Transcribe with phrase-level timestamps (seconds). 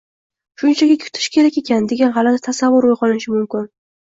[0.61, 3.71] shunchaki kutish kerak ekan”, degan g‘alati tasavvur uyg‘onishi mumkin.